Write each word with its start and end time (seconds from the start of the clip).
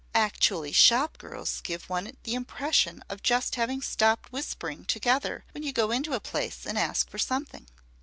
Actually 0.15 0.71
shop 0.71 1.19
girls 1.19 1.61
give 1.61 1.87
one 1.87 2.11
the 2.23 2.33
impression 2.33 3.03
of 3.07 3.21
just 3.21 3.53
having 3.53 3.83
stopped 3.83 4.31
whispering 4.31 4.83
together 4.83 5.45
when 5.51 5.61
you 5.61 5.71
go 5.71 5.91
into 5.91 6.13
a 6.15 6.19
place 6.19 6.65
and 6.65 6.75
ask 6.75 7.07
for 7.07 7.19
something. 7.19 7.67